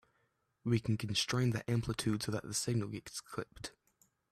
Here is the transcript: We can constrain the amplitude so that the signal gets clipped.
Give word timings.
We 0.63 0.79
can 0.79 0.97
constrain 0.97 1.51
the 1.51 1.69
amplitude 1.69 2.23
so 2.23 2.31
that 2.31 2.41
the 2.41 2.55
signal 2.55 2.87
gets 2.87 3.21
clipped. 3.21 3.73